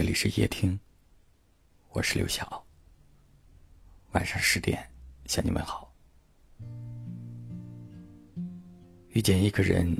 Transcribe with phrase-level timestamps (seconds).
[0.00, 0.80] 这里是夜听，
[1.90, 2.64] 我是刘晓。
[4.12, 4.82] 晚上十点
[5.26, 5.92] 向你们好。
[9.10, 9.94] 遇见一个人，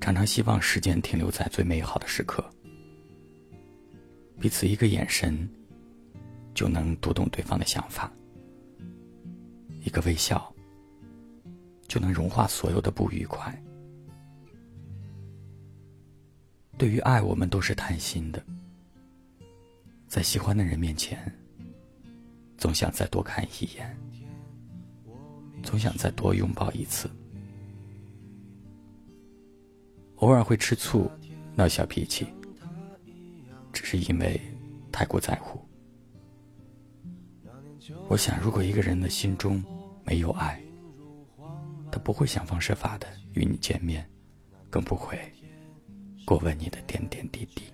[0.00, 2.42] 常常希望时间停留在最美好的时刻，
[4.40, 5.46] 彼此一个眼神
[6.54, 8.10] 就能读懂对方的想法，
[9.84, 10.50] 一个微笑
[11.86, 13.54] 就能融化所有的不愉快。
[16.78, 18.42] 对于爱，我们都是贪心的。
[20.16, 21.30] 在喜欢的人面前，
[22.56, 23.94] 总想再多看一眼，
[25.62, 27.06] 总想再多拥抱一次。
[30.14, 31.10] 偶尔会吃醋、
[31.54, 32.26] 闹小脾气，
[33.74, 34.40] 只是因为
[34.90, 35.60] 太过在乎。
[38.08, 39.62] 我想，如果一个人的心中
[40.02, 40.58] 没有爱，
[41.92, 44.10] 他不会想方设法的与你见面，
[44.70, 45.18] 更不会
[46.24, 47.64] 过问你的点点滴滴。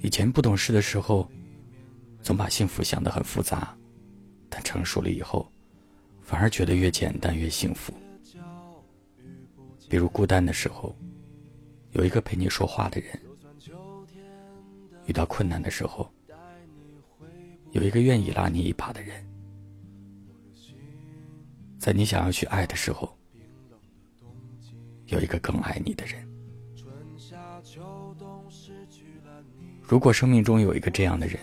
[0.00, 1.28] 以前不懂事的时候，
[2.22, 3.76] 总把幸福想得很复杂，
[4.48, 5.50] 但成熟了以后，
[6.22, 7.92] 反而觉得越简单越幸福。
[9.88, 10.94] 比如孤单的时候，
[11.92, 13.16] 有一个陪你说话的人；
[15.06, 16.08] 遇到困难的时候，
[17.72, 19.16] 有一个愿意拉你一把的人；
[21.78, 23.18] 在你想要去爱的时候，
[25.06, 26.27] 有一个更爱你的人。
[29.88, 31.40] 如果生命中有一个这样的人，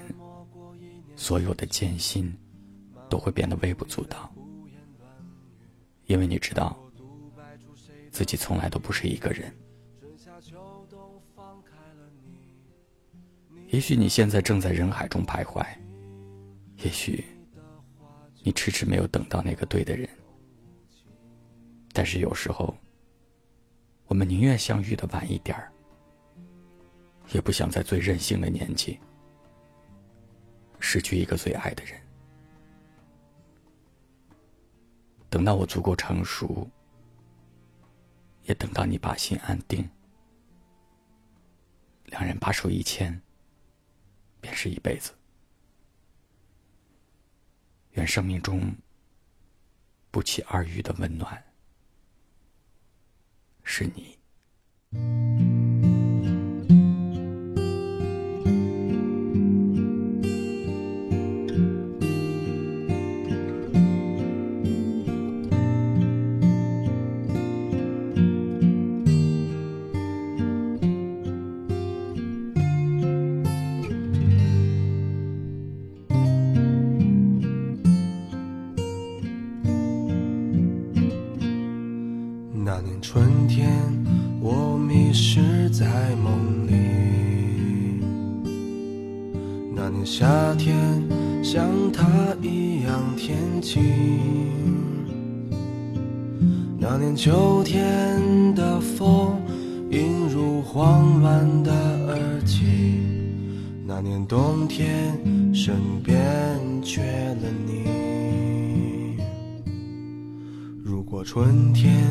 [1.15, 2.31] 所有的艰辛
[3.09, 4.31] 都会变得微不足道，
[6.05, 6.77] 因为你知道，
[8.11, 9.51] 自己从来都不是一个人。
[13.69, 15.65] 也许你现在正在人海中徘徊，
[16.83, 17.25] 也许
[18.43, 20.07] 你迟迟没有等到那个对的人，
[21.91, 22.77] 但是有时候，
[24.05, 25.71] 我们宁愿相遇的晚一点儿。
[27.31, 28.99] 也不想在最任性的年纪
[30.79, 31.99] 失去一个最爱的人。
[35.29, 36.69] 等到我足够成熟，
[38.43, 39.89] 也等到你把心安定，
[42.05, 43.21] 两人把手一牵，
[44.39, 45.11] 便是一辈子。
[47.93, 48.73] 愿生命中
[50.11, 51.43] 不期而遇的温暖，
[53.63, 54.17] 是你。
[90.05, 90.77] 夏天，
[91.43, 92.05] 像他
[92.39, 93.81] 一样天晴。
[96.77, 99.41] 那年秋天的风，
[99.89, 101.71] 映入慌乱的
[102.07, 102.99] 耳际。
[103.83, 105.17] 那年冬天，
[105.51, 105.73] 身
[106.03, 106.15] 边
[106.83, 109.17] 缺了你。
[110.83, 112.05] 如果春天。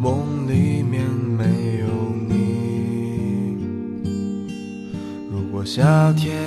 [0.00, 1.44] 梦里面没
[1.80, 1.86] 有
[2.26, 2.34] 你。
[5.30, 6.40] 如果夏天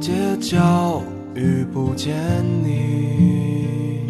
[0.00, 1.02] 街角
[1.34, 2.14] 遇不见
[2.62, 4.06] 你，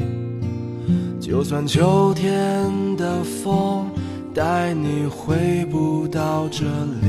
[1.19, 3.91] 就算秋天的风
[4.35, 6.65] 带你回不到这
[7.03, 7.09] 里，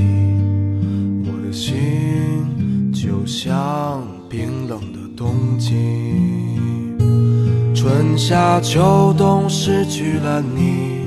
[1.26, 5.76] 我的心就像冰冷的冬季。
[7.76, 11.00] 春夏秋冬失去了你。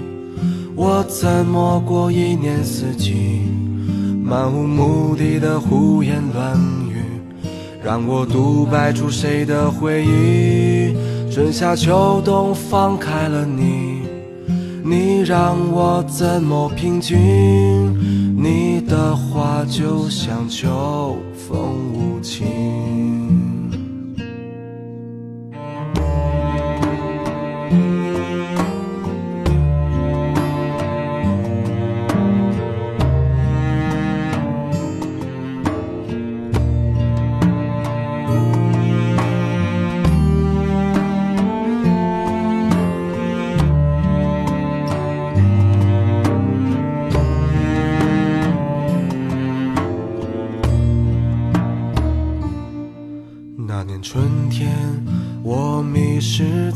[0.74, 3.42] 我怎么过一年四季？
[4.24, 6.58] 漫无目的的胡言乱
[6.88, 6.91] 语，
[7.84, 10.94] 让我独白出谁的回忆？
[11.32, 14.02] 春夏秋冬放开了你，
[14.84, 17.16] 你让我怎么平静？
[18.36, 23.01] 你的话就像秋风无情。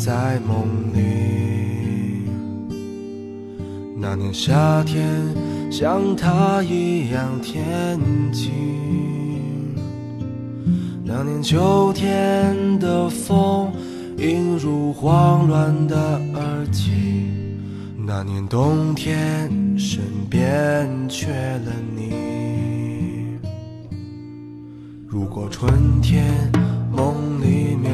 [0.07, 2.31] 在梦里。
[3.99, 5.05] 那年夏天，
[5.69, 7.99] 像他一样天
[8.33, 9.75] 晴。
[11.05, 13.73] 那年秋天的风，
[14.17, 15.97] 映入慌乱的
[16.35, 16.93] 耳际。
[18.07, 20.01] 那年冬天，身
[20.31, 23.41] 边缺了你。
[25.09, 26.33] 如果春天
[26.93, 27.91] 梦里面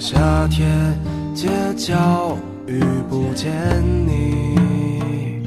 [0.00, 0.98] 夏天
[1.34, 2.34] 街角
[2.66, 2.80] 遇
[3.10, 3.52] 不见
[4.06, 5.42] 你，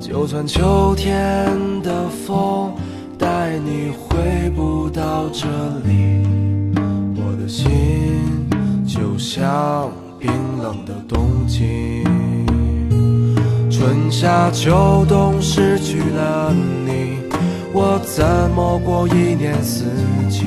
[0.00, 1.46] 就算秋天
[1.82, 2.72] 的风
[3.18, 5.46] 带你回不到这
[5.84, 6.26] 里，
[7.14, 7.68] 我的心
[8.86, 10.30] 就像冰
[10.62, 12.02] 冷的冬季。
[13.70, 16.54] 春夏秋冬失去了
[16.86, 17.18] 你，
[17.74, 19.84] 我怎么过一年四
[20.30, 20.46] 季？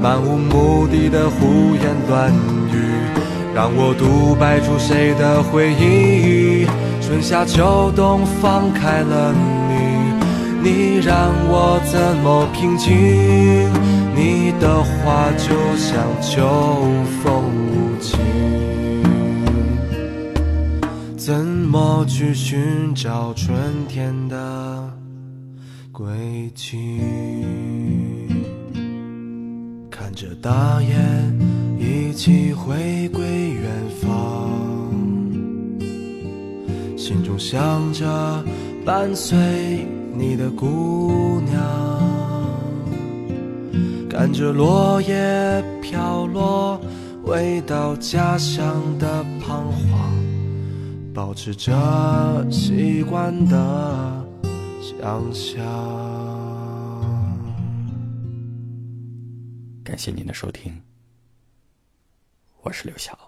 [0.00, 2.32] 漫无目的的胡言乱
[2.72, 2.78] 语，
[3.52, 6.64] 让我独白出谁的回忆？
[7.02, 9.34] 春夏秋冬放开了
[9.68, 12.94] 你，你让我怎么平静？
[14.14, 16.46] 你的话就像秋
[17.20, 17.42] 风
[17.72, 18.20] 无情。
[21.16, 23.52] 怎么去寻找春
[23.88, 24.90] 天的
[25.90, 26.06] 轨
[26.54, 27.00] 迹？
[30.08, 31.38] 看着大雁
[31.78, 33.70] 一起回归远
[34.00, 34.48] 方，
[36.96, 38.42] 心中想着
[38.86, 41.62] 伴随你的姑娘，
[44.08, 46.80] 看着落叶飘落，
[47.22, 50.10] 回到家乡的彷徨。
[51.12, 54.24] 保持着习惯的
[54.80, 56.67] 想象。
[59.98, 60.80] 感谢您的收听，
[62.62, 63.27] 我是刘晓。